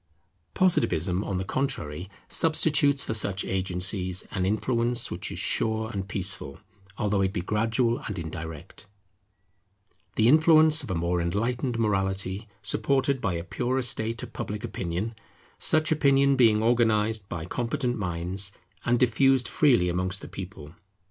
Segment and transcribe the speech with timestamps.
[0.55, 6.57] Positivism, on the contrary, substitutes for such agencies, an influence which is sure and peaceful,
[6.97, 8.87] although it be gradual and indirect;
[10.15, 15.13] the influence of a more enlightened morality, supported by a purer state of Public Opinion;
[15.59, 20.73] such opinion being organized by competent minds, and diffused freely amongst the people.